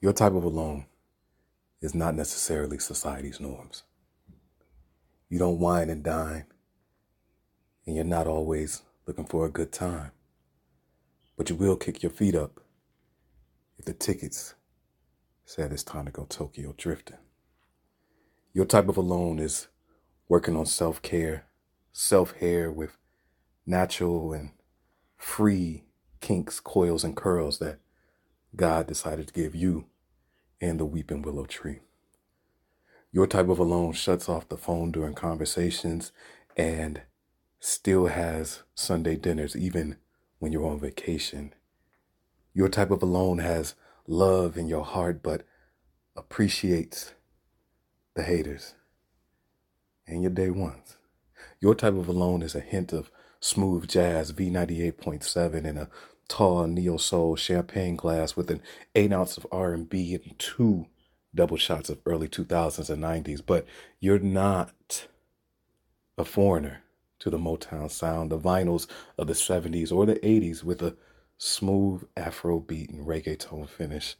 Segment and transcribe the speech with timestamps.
[0.00, 0.86] Your type of alone
[1.80, 3.82] is not necessarily society's norms.
[5.28, 6.46] You don't wine and dine,
[7.84, 10.12] and you're not always looking for a good time.
[11.36, 12.60] But you will kick your feet up
[13.76, 14.54] if the tickets
[15.44, 17.18] said it's time to go Tokyo drifting.
[18.52, 19.66] Your type of alone is
[20.28, 21.46] working on self care,
[21.92, 22.96] self hair with
[23.66, 24.50] natural and
[25.16, 25.84] free
[26.20, 27.80] kinks, coils, and curls that
[28.56, 29.86] God decided to give you
[30.60, 31.80] and the weeping willow tree.
[33.12, 36.12] Your type of alone shuts off the phone during conversations
[36.56, 37.02] and
[37.60, 39.96] still has Sunday dinners even
[40.38, 41.54] when you're on vacation.
[42.54, 43.74] Your type of alone has
[44.06, 45.44] love in your heart but
[46.16, 47.14] appreciates
[48.14, 48.74] the haters
[50.06, 50.96] and your day ones.
[51.60, 55.88] Your type of alone is a hint of smooth jazz V98.7 and a
[56.28, 58.60] tall neo soul champagne glass with an
[58.94, 60.86] eight ounce of R&B and two
[61.34, 63.40] double shots of early 2000s and 90s.
[63.44, 63.66] But
[64.00, 65.08] you're not
[66.16, 66.82] a foreigner
[67.20, 68.86] to the Motown sound, the vinyls
[69.16, 70.96] of the 70s or the 80s with a
[71.36, 74.16] smooth Afro beat and reggaeton finish.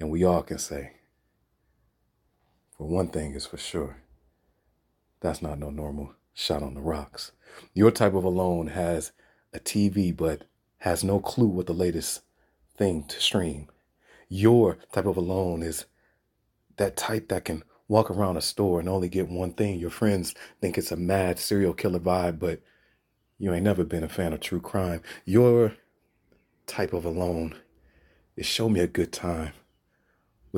[0.00, 0.92] And we all can say,
[2.76, 4.02] for one thing is for sure,
[5.20, 7.32] that's not no normal shot on the rocks.
[7.74, 9.10] Your type of alone has
[9.52, 10.44] a TV but
[10.78, 12.22] has no clue what the latest
[12.76, 13.66] thing to stream.
[14.28, 15.86] Your type of alone is
[16.76, 19.80] that type that can walk around a store and only get one thing.
[19.80, 22.60] Your friends think it's a mad serial killer vibe, but
[23.38, 25.02] you ain't never been a fan of true crime.
[25.24, 25.74] Your
[26.68, 27.56] type of alone
[28.36, 29.54] is show me a good time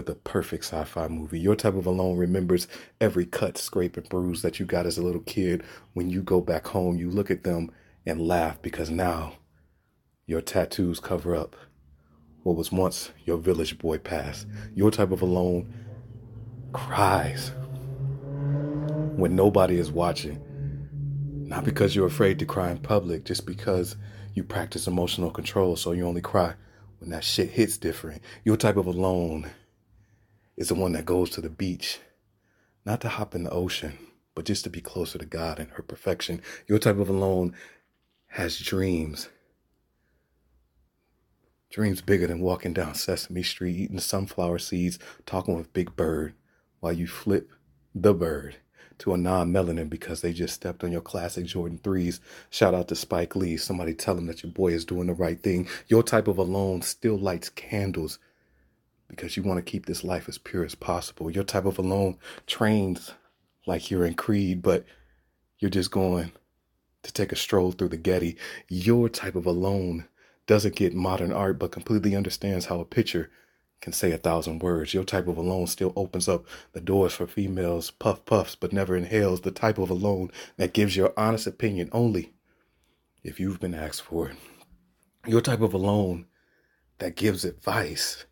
[0.01, 1.39] with a perfect sci-fi movie.
[1.39, 2.67] Your type of alone remembers
[3.03, 5.63] every cut, scrape, and bruise that you got as a little kid.
[5.93, 7.71] When you go back home, you look at them
[8.07, 9.35] and laugh because now
[10.27, 11.55] your tattoos cover up
[12.45, 14.47] what was once your village boy past.
[14.75, 15.71] Your type of alone
[16.73, 17.53] cries
[19.17, 20.43] when nobody is watching.
[21.47, 23.97] Not because you're afraid to cry in public, just because
[24.33, 26.55] you practice emotional control, so you only cry
[27.01, 28.23] when that shit hits different.
[28.45, 29.51] Your type of alone
[30.61, 32.01] is the one that goes to the beach,
[32.85, 33.97] not to hop in the ocean,
[34.35, 36.43] but just to be closer to God and her perfection.
[36.69, 37.55] Your type of alone
[38.27, 39.31] has dreams.
[41.71, 46.35] Dreams bigger than walking down Sesame Street, eating sunflower seeds, talking with Big Bird
[46.81, 47.49] while you flip
[47.95, 48.57] the bird
[48.99, 52.21] to a non-melanin because they just stepped on your classic Jordan 3s.
[52.51, 53.57] Shout out to Spike Lee.
[53.57, 55.69] Somebody tell him that your boy is doing the right thing.
[55.89, 58.19] Your type of alone still lights candles
[59.11, 61.31] because you want to keep this life as pure as possible.
[61.31, 62.17] Your type of alone
[62.47, 63.13] trains
[63.67, 64.85] like you're in Creed, but
[65.59, 66.33] you're just going
[67.03, 68.37] to take a stroll through the Getty.
[68.69, 70.07] Your type of alone
[70.47, 73.31] doesn't get modern art, but completely understands how a picture
[73.81, 74.95] can say a thousand words.
[74.95, 78.97] Your type of alone still opens up the doors for females, puff puffs, but never
[78.97, 79.41] inhales.
[79.41, 82.33] The type of alone that gives your honest opinion only
[83.23, 84.37] if you've been asked for it.
[85.27, 86.27] Your type of alone
[86.99, 88.25] that gives advice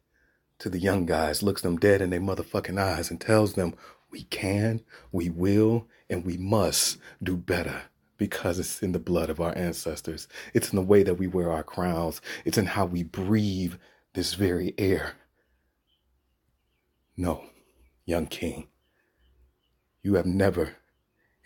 [0.59, 3.75] to the young guys, looks them dead in their motherfucking eyes, and tells them
[4.11, 4.83] we can,
[5.13, 7.83] we will, and we must do better
[8.17, 10.27] because it's in the blood of our ancestors.
[10.53, 13.75] It's in the way that we wear our crowns, it's in how we breathe
[14.15, 15.15] this very air.
[17.17, 17.45] No,
[18.05, 18.69] young king,
[20.03, 20.77] you have never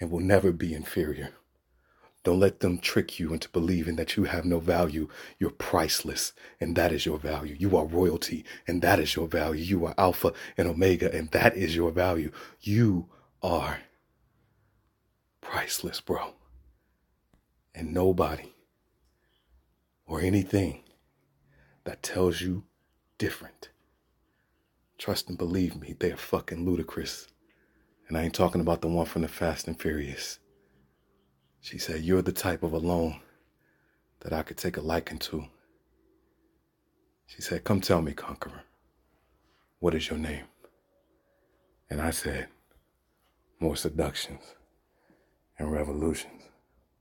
[0.00, 1.30] and will never be inferior.
[2.24, 5.08] Don't let them trick you into believing that you have no value.
[5.38, 7.56] You're priceless, and that is your value.
[7.58, 9.62] You are royalty, and that is your value.
[9.64, 12.30] You are Alpha and Omega, and that is your value.
[12.60, 13.08] You
[13.42, 13.80] are
[15.40, 16.34] priceless, bro.
[17.74, 18.52] And nobody
[20.06, 20.84] or anything
[21.84, 22.64] that tells you
[23.18, 23.70] different.
[24.96, 27.26] Trust and believe me, they're fucking ludicrous.
[28.06, 30.38] And I ain't talking about the one from the Fast and Furious.
[31.72, 33.22] She said, You're the type of alone
[34.20, 35.46] that I could take a liking to.
[37.24, 38.64] She said, Come tell me, Conqueror,
[39.78, 40.44] what is your name?
[41.88, 42.48] And I said,
[43.58, 44.42] Moore seductions
[45.58, 46.42] and revolutions.